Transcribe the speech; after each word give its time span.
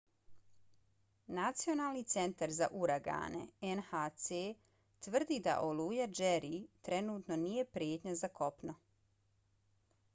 nacionalni 1.39 2.03
centar 2.13 2.53
za 2.59 2.69
uragane 2.85 3.41
nhc 3.79 4.39
tvrdi 5.07 5.37
da 5.49 5.53
oluja 5.67 6.07
jerry 6.21 6.51
trenutno 6.87 7.37
nije 7.43 7.67
prijetnja 7.77 8.15
za 8.23 8.31
kopno 8.41 8.75